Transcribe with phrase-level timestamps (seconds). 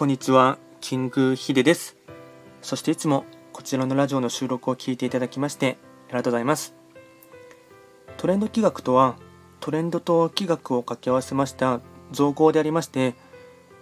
[0.00, 1.98] こんにちは、キングヒデです。
[2.62, 5.76] そしていつもこちらのラジオの収録を聞いていただきまして
[6.08, 6.72] ありがとうございます。
[8.16, 9.16] トレンド企画とは、
[9.60, 11.82] トレンドと企画を掛け合わせました
[12.12, 13.14] 造語でありまして、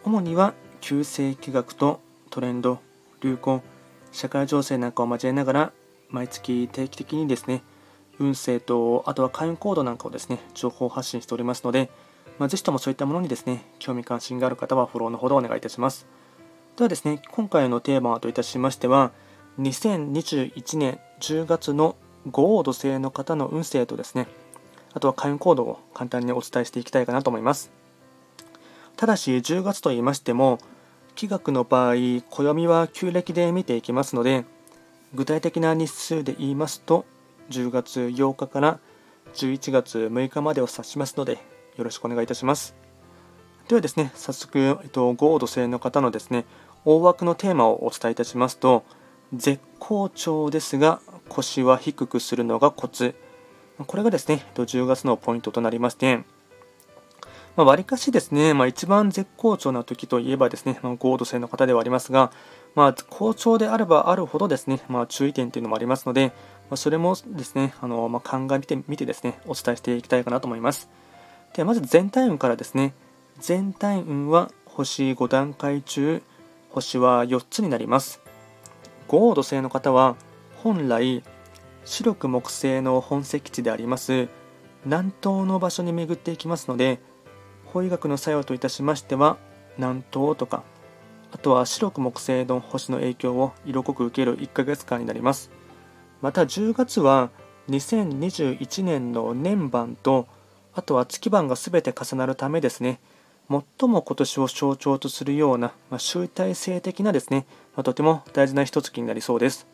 [0.02, 2.80] 主には旧世企画とトレンド、
[3.20, 3.62] 流行、
[4.10, 5.72] 社会情勢なんかを交えながら、
[6.08, 7.62] 毎月定期的にですね、
[8.18, 11.88] 運勢と、あとは会員コードなんかをですね、情報発信しておりますので、
[12.38, 16.06] まあ、ぜひともそういったものにですね、興味関心がある方はフォローのほどお願いいたします。
[16.76, 19.10] ではですね、今回のテーマといたしましては、
[19.58, 21.96] 2021年10月の
[22.30, 24.28] 豪土星の方の運勢とですね、
[24.94, 27.72] あとは開運コードを簡単にお伝えしていきたいかなと思います。
[28.96, 30.58] ただし、10月と言いましても、
[31.16, 31.94] 気学の場合、
[32.30, 34.44] 暦は旧暦で見ていきますので、
[35.14, 37.04] 具体的な日数で言いますと、
[37.50, 38.78] 10月8日から
[39.34, 41.38] 11月6日までを指しますので、
[41.78, 42.74] よろしくお願いいたします。
[43.68, 46.44] ではですね、早速、えっと、ゴード星の方のですね、
[46.84, 48.82] 大枠のテーマをお伝えいたしますと、
[49.32, 53.14] 絶好調ですが、腰は低くするのがコツ。
[53.86, 56.24] これがですね、10月のポイントとなりまして、
[57.56, 62.32] まあ、割かしですね、まあ、一番絶好調な時といえばですね、まあ、ゴード星の方ではありますが、
[62.74, 66.28] まあ、好調であればあるほどですね、まあ、注意点というのもありますので、
[66.70, 70.88] まあ、それもですね、あのまあ、鑑みてみてですね、お伝えしていきたいかなと思います。
[71.58, 72.94] ではまず全体運からですね、
[73.40, 76.22] 全体運は星5段階中、
[76.70, 78.20] 星は4つになります。
[79.08, 80.14] 五黄土星の方は、
[80.62, 81.24] 本来、
[81.84, 84.28] 白く木星の本石地であります
[84.84, 87.00] 南東の場所に巡っていきますので、
[87.64, 89.36] 法医学の作用といたしましては、
[89.78, 90.62] 南東とか、
[91.32, 95.50] あとは白く木星の星の影響を色濃く受ける1ヶ月間になります。
[96.22, 97.30] また10月は
[97.68, 100.28] 2021年の年番と
[100.78, 103.00] あとは月番が全て重なるためですね、
[103.50, 109.66] 最も今年を象徴とするような、まあ、集大成的なですね、まあ、とても大事な一月になりそうです。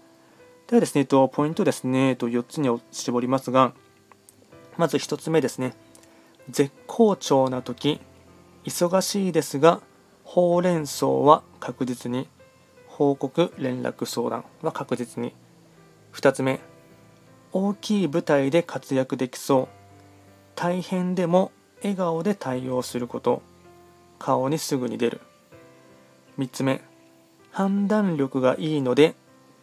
[0.66, 3.74] ではですね、えっとポイントですね、と4つに絞りますが、
[4.78, 5.74] まず1つ目ですね、
[6.48, 8.00] 絶好調な時、
[8.64, 9.82] 忙しいですが、
[10.22, 12.30] ほうれん草は確実に、
[12.86, 15.34] 報告、連絡、相談は確実に。
[16.14, 16.60] 2つ目、
[17.52, 19.83] 大きい舞台で活躍できそう。
[20.56, 23.42] 大変でも笑顔で対応すること。
[24.18, 25.20] 顔にすぐに出る。
[26.38, 26.80] 3つ目。
[27.50, 29.14] 判断力がいいので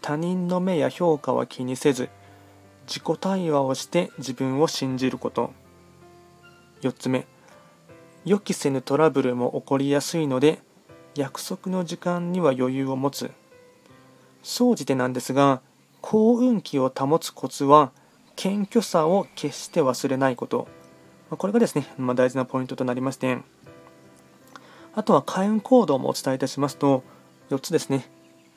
[0.02, 2.10] 他人の目や評価は気にせず
[2.88, 5.52] 自己対話をして自分を信じること。
[6.82, 7.26] 4つ目。
[8.24, 10.60] 予期せぬトラブルも起こりやすいので
[11.16, 13.32] 約束の時間には余裕を持つ。
[14.44, 15.62] 総じてなんですが
[16.02, 17.92] 幸運期を保つコツは
[18.36, 20.68] 謙虚さを決して忘れないこと。
[21.32, 23.38] まこれがですね、ま、大事なポイントとなりまして、
[24.94, 27.04] あとは開運行動もお伝えいたしますと、
[27.50, 28.06] 4つですね。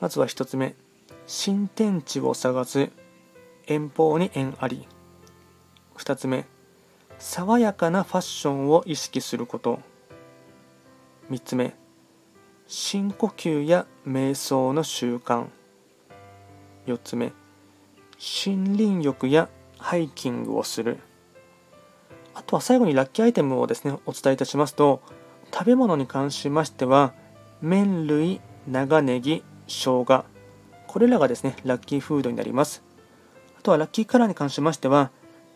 [0.01, 0.75] まずは1つ目、
[1.25, 2.89] 新天地を探す、
[3.65, 4.85] 遠方に縁あり。
[5.95, 6.45] 2つ目、
[7.17, 9.79] 爽やかなファッションを意識すること。
[11.31, 11.73] 3つ目、
[12.67, 15.45] 深呼吸や瞑想の習慣。
[16.87, 17.31] 4つ目、
[18.45, 19.47] 森林浴や
[19.77, 20.99] ハイキングをする。
[22.45, 25.01] とは最後にラッキーアイテムをですね、お伝えいたしますと、
[25.53, 27.13] 食べ物に関しましては、
[27.61, 30.25] 麺類、長ネギ、生姜、
[30.87, 32.83] これらがですね、ラッキーフードになります。
[33.57, 35.11] あとはラッキーカラーに関しましては、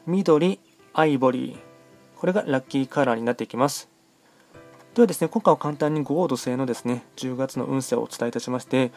[0.06, 0.60] 緑、
[0.94, 1.58] アイボリー、
[2.18, 3.90] これがラッキーカラーになっていきます。
[4.96, 8.92] ではですね、今回は簡単にゴード製のですね、10月の運勢をお伝えいたしまして、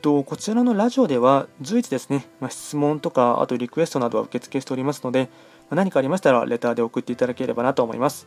[0.00, 5.28] とこちらのラジオでは随時ですね、ま、質問とか、あとリクエストなどは受付しておりますので、
[5.74, 8.26] 何かありましたらレターで送っていただければなと思います。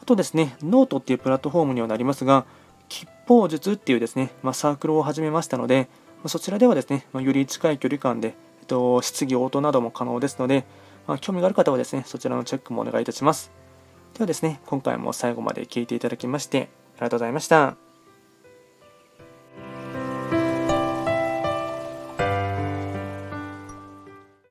[0.00, 2.44] あとですね、ノートっていうプラットフォームにはなりますが、
[2.88, 5.88] 吉方術っていうですね、まあ、サークルを始めましたので、
[6.22, 10.64] まそちらではですね、まより近い距離感で、えっと、質疑応答なども可能ですので、
[11.06, 13.50] まあ、興味がある方はですね、そちらのチェックもお願いいたします。
[14.14, 17.83] ではですね、今回も最後まで聞いていただきまして、ありがとうございました。